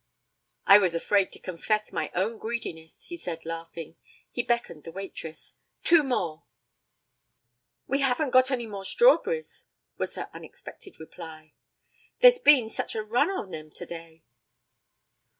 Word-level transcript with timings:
'I 0.65 0.79
was 0.79 0.95
afraid 0.95 1.31
to 1.31 1.37
confess 1.39 1.91
my 1.93 2.09
own 2.15 2.39
greediness,' 2.39 3.05
he 3.09 3.17
said, 3.17 3.45
laughing. 3.45 3.97
He 4.31 4.41
beckoned 4.41 4.83
the 4.83 4.91
waitress. 4.91 5.53
'Two 5.83 6.01
more.' 6.01 6.43
'We 7.85 7.99
haven't 8.01 8.31
got 8.31 8.49
any 8.49 8.65
more 8.65 8.83
strawberries,' 8.83 9.67
was 9.99 10.15
her 10.15 10.31
unexpected 10.33 10.99
reply. 10.99 11.53
'There's 12.19 12.39
been 12.39 12.67
such 12.71 12.95
a 12.95 13.03
run 13.03 13.29
on 13.29 13.51
them 13.51 13.69
today.' 13.69 14.23